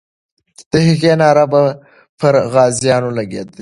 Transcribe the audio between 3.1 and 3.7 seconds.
لګېدلې.